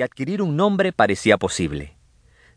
y 0.00 0.02
adquirir 0.02 0.40
un 0.40 0.56
nombre 0.56 0.94
parecía 0.94 1.36
posible. 1.36 1.94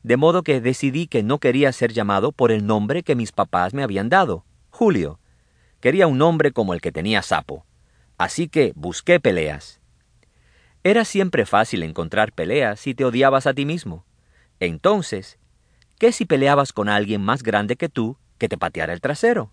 De 0.01 0.15
modo 0.15 0.43
que 0.43 0.61
decidí 0.61 1.07
que 1.07 1.23
no 1.23 1.39
quería 1.39 1.73
ser 1.73 1.91
llamado 1.91 2.31
por 2.31 2.53
el 2.53 2.65
nombre 2.65 3.03
que 3.03 3.17
mis 3.17 3.33
papás 3.33 3.73
me 3.73 3.83
habían 3.83 4.07
dado, 4.07 4.45
Julio. 4.69 5.19
Quería 5.81 6.07
un 6.07 6.17
nombre 6.17 6.53
como 6.53 6.73
el 6.73 6.79
que 6.79 6.93
tenía 6.93 7.21
Sapo. 7.21 7.65
Así 8.17 8.47
que 8.47 8.71
busqué 8.77 9.19
peleas. 9.19 9.81
Era 10.85 11.03
siempre 11.03 11.45
fácil 11.45 11.83
encontrar 11.83 12.31
peleas 12.31 12.79
si 12.79 12.95
te 12.95 13.03
odiabas 13.03 13.45
a 13.45 13.53
ti 13.53 13.65
mismo. 13.65 14.05
Entonces, 14.61 15.37
¿qué 15.99 16.13
si 16.13 16.23
peleabas 16.23 16.71
con 16.71 16.87
alguien 16.87 17.19
más 17.19 17.43
grande 17.43 17.75
que 17.75 17.89
tú 17.89 18.15
que 18.37 18.47
te 18.47 18.57
pateara 18.57 18.93
el 18.93 19.01
trasero? 19.01 19.51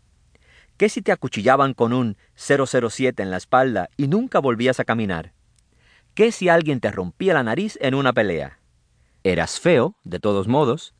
¿Qué 0.77 0.88
si 0.88 1.02
te 1.02 1.11
acuchillaban 1.11 1.75
con 1.75 1.93
un 1.93 2.16
007 2.36 3.20
en 3.20 3.32
la 3.32 3.36
espalda 3.36 3.91
y 3.96 4.07
nunca 4.07 4.38
volvías 4.38 4.79
a 4.79 4.84
caminar? 4.84 5.32
¿Qué 6.15 6.33
si 6.33 6.49
alguien 6.49 6.81
te 6.81 6.91
rompía 6.91 7.35
la 7.35 7.43
nariz 7.43 7.79
en 7.81 7.95
una 7.95 8.13
pelea? 8.13 8.59
Eras 9.23 9.61
feo, 9.61 9.95
de 10.03 10.18
todos 10.18 10.49
modos. 10.49 10.95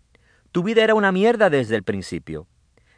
Tu 0.53 0.63
vida 0.63 0.85
era 0.85 0.95
una 0.95 1.11
mierda 1.11 1.51
desde 1.51 1.77
el 1.77 1.83
principio. 1.83 2.47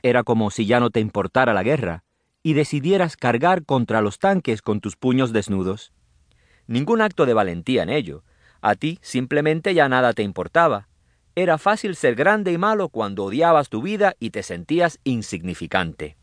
Era 0.03 0.23
como 0.23 0.51
si 0.51 0.67
ya 0.67 0.79
no 0.79 0.91
te 0.91 1.01
importara 1.01 1.55
la 1.55 1.63
guerra 1.63 2.05
y 2.43 2.55
decidieras 2.55 3.17
cargar 3.17 3.65
contra 3.65 4.01
los 4.03 4.19
tanques 4.19 4.63
con 4.63 4.81
tus 4.81 4.97
puños 4.97 5.33
desnudos. 5.33 5.93
Ningún 6.67 7.01
acto 7.01 7.25
de 7.25 7.35
valentía 7.35 7.83
en 7.83 7.89
ello. 7.89 8.25
A 8.61 8.75
ti 8.75 8.99
simplemente 9.01 9.75
ya 9.75 9.89
nada 9.89 10.13
te 10.13 10.23
importaba. 10.23 10.89
Era 11.35 11.57
fácil 11.57 11.97
ser 11.97 12.15
grande 12.15 12.53
y 12.53 12.59
malo 12.59 12.89
cuando 12.91 13.25
odiabas 13.25 13.71
tu 13.71 13.81
vida 13.81 14.17
y 14.19 14.31
te 14.31 14.43
sentías 14.43 14.99
insignificante. 15.05 16.17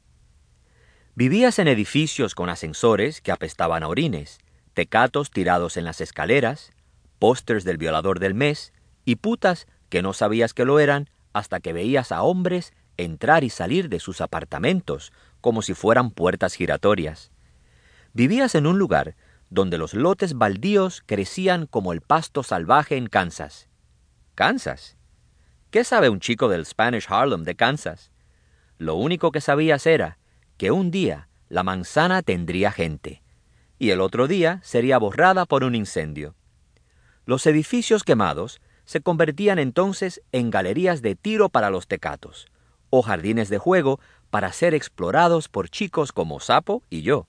Vivías 1.16 1.58
en 1.58 1.68
edificios 1.68 2.36
con 2.36 2.50
ascensores 2.50 3.22
que 3.22 3.32
apestaban 3.32 3.84
a 3.84 3.88
orines, 3.88 4.40
tecatos 4.80 5.30
tirados 5.30 5.76
en 5.76 5.84
las 5.84 6.00
escaleras, 6.00 6.72
pósters 7.20 7.66
del 7.66 7.76
violador 7.76 8.20
del 8.20 8.34
mes 8.34 8.72
y 9.04 9.18
putas 9.18 9.68
que 9.90 10.02
no 10.02 10.14
sabías 10.14 10.54
que 10.54 10.64
lo 10.64 10.80
eran 10.80 11.10
hasta 11.34 11.60
que 11.60 11.74
veías 11.74 12.14
a 12.14 12.24
hombres 12.24 12.72
entrar 12.96 13.44
y 13.44 13.50
salir 13.50 13.90
de 13.90 14.00
sus 14.00 14.22
apartamentos 14.22 15.12
como 15.42 15.64
si 15.64 15.74
fueran 15.74 16.12
puertas 16.12 16.54
giratorias. 16.54 17.34
Vivías 18.14 18.56
en 18.56 18.68
un 18.68 18.80
lugar 18.80 19.18
donde 19.50 19.78
los 19.78 19.94
lotes 19.94 20.36
baldíos 20.36 21.04
crecían 21.06 21.66
como 21.66 21.92
el 21.92 22.00
pasto 22.00 22.42
salvaje 22.42 22.96
en 22.96 23.08
Kansas. 23.08 23.68
¿Kansas? 24.34 24.96
¿Qué 25.72 25.84
sabe 25.84 26.08
un 26.08 26.22
chico 26.22 26.48
del 26.48 26.66
Spanish 26.66 27.08
Harlem 27.10 27.44
de 27.44 27.56
Kansas? 27.56 28.14
Lo 28.78 28.96
único 28.96 29.34
que 29.34 29.42
sabías 29.42 29.86
era 29.86 30.20
que 30.56 30.72
un 30.72 30.90
día 30.90 31.28
la 31.50 31.64
manzana 31.64 32.22
tendría 32.22 32.72
gente, 32.72 33.22
y 33.80 33.92
el 33.92 34.02
otro 34.02 34.28
día 34.28 34.60
sería 34.62 35.00
borrada 35.00 35.46
por 35.46 35.64
un 35.64 35.74
incendio. 35.74 36.36
Los 37.26 37.46
edificios 37.48 38.04
quemados 38.04 38.62
se 38.84 39.02
convertían 39.02 39.58
entonces 39.58 40.22
en 40.32 40.50
galerías 40.50 41.02
de 41.02 41.16
tiro 41.16 41.50
para 41.50 41.70
los 41.70 41.88
tecatos, 41.88 42.48
o 42.90 43.02
jardines 43.02 43.50
de 43.50 43.58
juego 43.58 44.00
para 44.30 44.52
ser 44.52 44.74
explorados 44.74 45.48
por 45.48 45.70
chicos 45.70 46.12
como 46.12 46.40
Sapo 46.40 46.84
y 46.90 47.02
yo. 47.02 47.28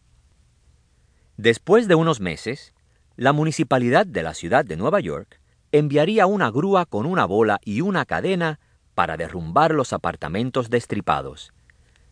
Después 1.36 1.86
de 1.86 1.94
unos 1.94 2.20
meses, 2.20 2.74
la 3.16 3.32
municipalidad 3.32 4.06
de 4.06 4.22
la 4.22 4.34
ciudad 4.34 4.64
de 4.64 4.76
Nueva 4.76 5.00
York 5.00 5.40
enviaría 5.72 6.26
una 6.26 6.50
grúa 6.50 6.84
con 6.84 7.06
una 7.06 7.24
bola 7.26 7.60
y 7.64 7.80
una 7.80 8.04
cadena 8.04 8.58
para 8.94 9.16
derrumbar 9.16 9.72
los 9.72 9.92
apartamentos 9.92 10.68
destripados. 10.68 11.52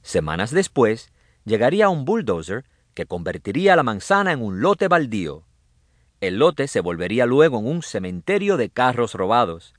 Semanas 0.03 0.53
después, 0.53 1.12
llegaría 1.44 1.89
un 1.89 2.05
bulldozer 2.05 2.64
que 2.98 3.06
convertiría 3.06 3.77
la 3.77 3.84
manzana 3.84 4.32
en 4.32 4.42
un 4.42 4.60
lote 4.60 4.88
baldío. 4.88 5.44
El 6.20 6.41
lote 6.41 6.66
se 6.66 6.80
volvería 6.80 7.27
luego 7.27 7.60
en 7.60 7.66
un 7.68 7.82
cementerio 7.82 8.56
de 8.56 8.70
carros 8.70 9.14
robados. 9.14 9.72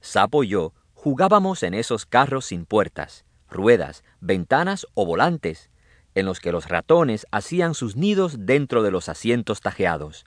Sapo 0.00 0.42
y 0.42 0.48
yo 0.48 0.72
jugábamos 0.94 1.64
en 1.64 1.74
esos 1.74 2.06
carros 2.06 2.46
sin 2.46 2.64
puertas, 2.64 3.26
ruedas, 3.50 4.04
ventanas 4.22 4.86
o 4.94 5.04
volantes, 5.04 5.68
en 6.14 6.24
los 6.24 6.40
que 6.40 6.50
los 6.50 6.70
ratones 6.70 7.26
hacían 7.30 7.74
sus 7.74 7.94
nidos 7.94 8.36
dentro 8.46 8.82
de 8.82 8.90
los 8.90 9.10
asientos 9.10 9.60
tajeados. 9.60 10.24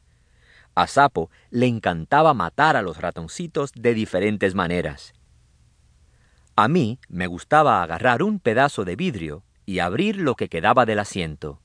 A 0.75 0.85
Sapo 0.85 1.31
le 1.49 1.65
encantaba 1.65 2.35
matar 2.35 2.75
a 2.75 2.83
los 2.83 3.01
ratoncitos 3.01 3.71
de 3.73 3.95
diferentes 3.95 4.53
maneras. 4.53 5.13
A 6.55 6.67
mí 6.67 6.99
me 7.09 7.25
gustaba 7.25 7.81
agarrar 7.81 8.21
un 8.21 8.39
pedazo 8.39 8.85
de 8.85 8.95
vidrio 8.95 9.43
y 9.65 9.79
abrir 9.79 10.17
lo 10.17 10.35
que 10.35 10.47
quedaba 10.47 10.85
del 10.85 10.99
asiento. 10.99 11.59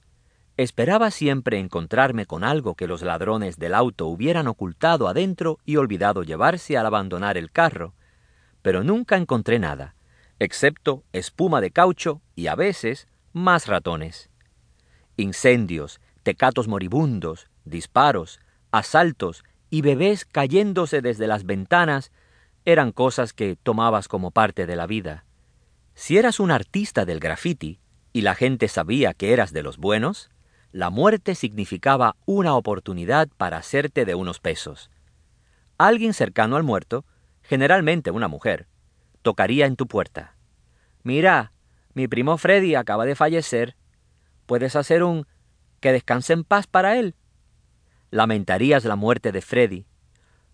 Esperaba 0.61 1.11
siempre 1.11 1.59
encontrarme 1.59 2.27
con 2.27 2.45
algo 2.45 2.75
que 2.75 2.87
los 2.87 3.01
ladrones 3.01 3.59
del 3.59 3.73
auto 3.73 4.09
hubieran 4.09 4.47
ocultado 4.47 5.09
adentro 5.09 5.59
y 5.65 5.77
olvidado 5.77 6.23
llevarse 6.23 6.77
al 6.77 6.85
abandonar 6.85 7.39
el 7.39 7.51
carro, 7.51 7.95
pero 8.61 8.85
nunca 8.85 9.17
encontré 9.17 9.59
nada, 9.59 9.95
excepto 10.39 11.03
espuma 11.15 11.63
de 11.63 11.71
caucho 11.71 12.21
y 12.37 12.49
a 12.49 12.57
veces 12.57 13.09
más 13.33 13.69
ratones. 13.69 14.29
Incendios, 15.17 15.99
tecatos 16.23 16.69
moribundos, 16.69 17.49
disparos, 17.65 18.39
asaltos 18.71 19.45
y 19.71 19.81
bebés 19.81 20.27
cayéndose 20.27 21.01
desde 21.01 21.27
las 21.27 21.47
ventanas 21.47 22.13
eran 22.67 22.93
cosas 22.93 23.33
que 23.33 23.57
tomabas 23.57 24.09
como 24.09 24.31
parte 24.31 24.67
de 24.67 24.77
la 24.77 24.87
vida. 24.87 25.25
Si 25.95 26.19
eras 26.19 26.39
un 26.39 26.51
artista 26.51 27.07
del 27.07 27.19
graffiti 27.19 27.81
y 28.13 28.21
la 28.21 28.35
gente 28.35 28.69
sabía 28.69 29.15
que 29.15 29.33
eras 29.33 29.55
de 29.55 29.63
los 29.63 29.79
buenos, 29.79 30.29
la 30.73 30.91
muerte 30.91 31.35
significaba 31.35 32.17
una 32.27 32.55
oportunidad 32.55 33.29
para 33.37 33.59
hacerte 33.59 34.05
de 34.05 34.15
unos 34.15 34.39
pesos. 34.39 34.91
Alguien 35.79 36.15
cercano 36.15 36.57
al 36.57 36.63
muerto, 36.63 37.05
generalmente 37.43 38.11
una 38.11 38.29
mujer, 38.29 38.69
tocaría 39.23 39.67
en 39.67 39.77
tu 39.77 39.87
puerta. 39.87 40.37
Mira, 41.03 41.53
mi 41.95 42.07
primo 42.07 42.39
Freddy 42.39 42.75
acaba 42.75 43.05
de 43.05 43.17
fallecer. 43.17 43.77
¿Puedes 44.47 44.77
hacer 44.77 45.03
un 45.03 45.27
que 45.81 45.93
descanse 45.93 46.33
en 46.33 46.45
paz 46.45 46.67
para 46.67 46.99
él? 46.99 47.15
Lamentarías 48.11 48.85
la 48.85 48.97
muerte 48.97 49.33
de 49.33 49.41
Freddy. 49.41 49.87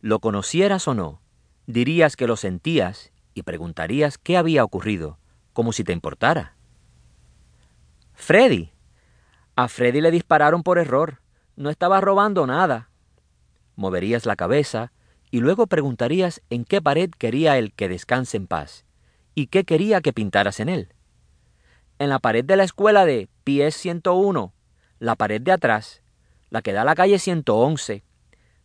Lo 0.00 0.20
conocieras 0.20 0.86
o 0.88 0.94
no, 0.94 1.20
dirías 1.66 2.16
que 2.16 2.26
lo 2.26 2.36
sentías 2.36 3.12
y 3.34 3.42
preguntarías 3.42 4.18
qué 4.18 4.36
había 4.36 4.64
ocurrido, 4.64 5.18
como 5.52 5.72
si 5.72 5.84
te 5.84 5.92
importara. 5.92 6.56
Freddy. 8.14 8.75
A 9.56 9.68
Freddy 9.68 10.00
le 10.00 10.10
dispararon 10.10 10.62
por 10.62 10.78
error. 10.78 11.20
No 11.56 11.70
estaba 11.70 12.00
robando 12.00 12.46
nada. 12.46 12.90
Moverías 13.74 14.26
la 14.26 14.36
cabeza 14.36 14.92
y 15.30 15.40
luego 15.40 15.66
preguntarías 15.66 16.40
en 16.50 16.64
qué 16.64 16.80
pared 16.80 17.10
quería 17.10 17.58
él 17.58 17.72
que 17.72 17.88
descanse 17.88 18.36
en 18.36 18.46
paz 18.46 18.84
y 19.34 19.48
qué 19.48 19.64
quería 19.64 20.00
que 20.00 20.12
pintaras 20.12 20.60
en 20.60 20.68
él 20.68 20.92
en 21.98 22.08
la 22.08 22.18
pared 22.18 22.44
de 22.44 22.56
la 22.56 22.64
escuela 22.64 23.06
de 23.06 23.28
Pies 23.44 23.74
101, 23.76 24.52
la 24.98 25.16
pared 25.16 25.40
de 25.40 25.52
atrás, 25.52 26.02
la 26.50 26.62
que 26.62 26.72
da 26.72 26.82
a 26.82 26.84
la 26.84 26.94
calle 26.94 27.18
111. 27.18 28.04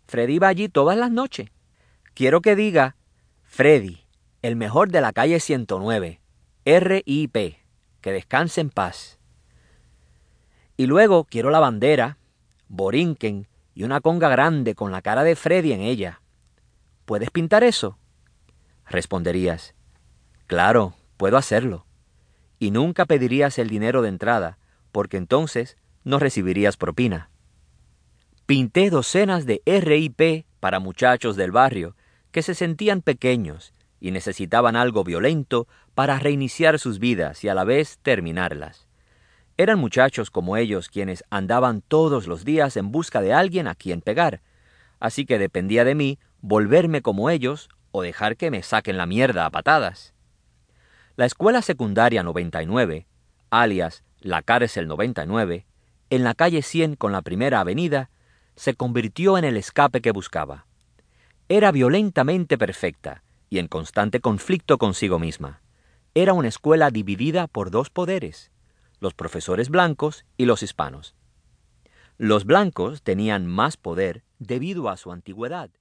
Freddy 0.08 0.40
va 0.40 0.50
allí 0.50 0.70
todas 0.70 0.98
las 0.98 1.12
noches. 1.12 1.50
Quiero 2.14 2.42
que 2.42 2.56
diga, 2.56 2.96
Freddy, 3.44 4.06
el 4.42 4.56
mejor 4.56 4.92
de 4.92 5.02
la 5.02 5.14
calle 5.14 5.40
109, 5.40 6.22
R.I.P., 6.66 7.60
que 8.02 8.12
descanse 8.12 8.62
en 8.62 8.70
paz. 8.70 9.20
Y 10.82 10.88
luego 10.88 11.26
quiero 11.26 11.52
la 11.52 11.60
bandera, 11.60 12.18
Borinquen 12.68 13.48
y 13.76 13.84
una 13.84 14.02
conga 14.02 14.30
grande 14.30 14.74
con 14.74 14.92
la 14.92 15.04
cara 15.04 15.24
de 15.24 15.36
Freddy 15.36 15.74
en 15.74 15.82
ella. 15.82 16.24
¿Puedes 17.06 17.30
pintar 17.30 17.64
eso? 17.64 18.00
Responderías, 18.88 19.76
claro, 20.48 20.96
puedo 21.18 21.38
hacerlo 21.38 21.86
y 22.58 22.72
nunca 22.72 23.06
pedirías 23.06 23.60
el 23.60 23.70
dinero 23.70 24.02
de 24.02 24.10
entrada, 24.10 24.58
porque 24.92 25.18
entonces 25.18 25.78
no 26.04 26.18
recibirías 26.18 26.78
propina. 26.78 27.30
Pinté 28.48 28.90
docenas 28.90 29.46
de 29.46 29.62
RIP 29.68 30.48
para 30.60 30.80
muchachos 30.80 31.36
del 31.36 31.52
barrio 31.52 31.96
que 32.32 32.42
se 32.42 32.56
sentían 32.56 33.04
pequeños 33.04 33.76
y 34.00 34.10
necesitaban 34.10 34.76
algo 34.76 35.04
violento 35.04 35.68
para 35.94 36.18
reiniciar 36.18 36.80
sus 36.80 36.98
vidas 36.98 37.44
y 37.44 37.50
a 37.50 37.54
la 37.54 37.66
vez 37.66 38.00
terminarlas. 38.02 38.88
Eran 39.58 39.80
muchachos 39.80 40.32
como 40.32 40.58
ellos 40.58 40.90
quienes 40.90 41.24
andaban 41.30 41.82
todos 41.82 42.28
los 42.28 42.46
días 42.46 42.78
en 42.78 42.92
busca 42.92 43.22
de 43.22 43.34
alguien 43.34 43.68
a 43.68 43.76
quien 43.76 44.02
pegar, 44.02 44.42
así 45.00 45.26
que 45.26 45.40
dependía 45.40 45.84
de 45.84 45.96
mí 45.96 46.20
volverme 46.42 47.02
como 47.02 47.30
ellos 47.30 47.70
o 47.92 48.02
dejar 48.02 48.38
que 48.38 48.52
me 48.52 48.64
saquen 48.64 48.98
la 48.98 49.06
mierda 49.06 49.46
a 49.46 49.50
patadas. 49.50 50.14
La 51.16 51.26
escuela 51.26 51.62
secundaria 51.62 52.24
99, 52.24 53.06
alias 53.50 54.04
la 54.22 54.42
cárcel 54.42 54.88
99, 54.88 55.66
en 56.10 56.24
la 56.24 56.36
calle 56.36 56.62
100 56.62 56.96
con 56.96 57.12
la 57.12 57.22
primera 57.22 57.60
avenida, 57.60 58.10
se 58.56 58.76
convirtió 58.76 59.38
en 59.38 59.44
el 59.44 59.58
escape 59.58 60.02
que 60.02 60.12
buscaba. 60.12 60.66
Era 61.50 61.72
violentamente 61.72 62.58
perfecta 62.58 63.24
y 63.50 63.60
en 63.60 63.68
constante 63.68 64.20
conflicto 64.20 64.78
consigo 64.78 65.20
misma. 65.20 65.62
Era 66.14 66.34
una 66.34 66.48
escuela 66.48 66.92
dividida 66.92 67.48
por 67.48 67.72
dos 67.72 67.90
poderes, 67.90 68.52
los 69.02 69.14
profesores 69.14 69.70
blancos 69.70 70.26
y 70.38 70.46
los 70.46 70.64
hispanos. 70.64 71.16
Los 72.18 72.46
blancos 72.46 73.02
tenían 73.02 73.48
más 73.48 73.76
poder 73.76 74.24
debido 74.40 74.88
a 74.88 74.96
su 74.96 75.12
antigüedad 75.12 75.72